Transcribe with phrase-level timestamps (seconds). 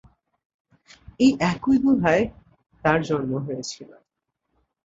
[1.19, 2.23] এই একই গুহায়
[2.83, 3.89] তার জন্ম হয়েছিল।